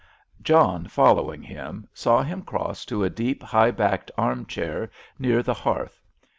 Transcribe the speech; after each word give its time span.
John, 0.41 0.87
following 0.87 1.43
him, 1.43 1.87
saw 1.93 2.23
him 2.23 2.41
cross 2.41 2.85
to 2.85 3.03
a 3.03 3.09
deep, 3.11 3.43
high 3.43 3.69
backed 3.69 4.09
arm 4.17 4.47
chair 4.47 4.89
near 5.19 5.43
the 5.43 5.53
hearth. 5.53 6.01